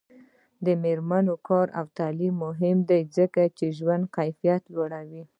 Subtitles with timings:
[0.65, 5.23] د میرمنو کار او تعلیم مهم دی ځکه چې ژوند کیفیت لوړوي.